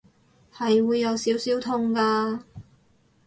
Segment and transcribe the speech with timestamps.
[0.55, 2.39] 係會有少少痛㗎